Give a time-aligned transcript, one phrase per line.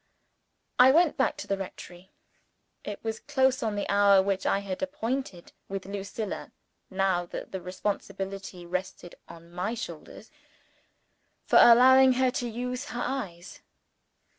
[0.79, 2.09] I went back to the rectory.
[2.83, 6.51] It was close on the hour which I had appointed with Lucilla
[6.89, 10.31] now that the responsibility rested on my shoulders
[11.45, 13.61] for allowing her to use her eyes.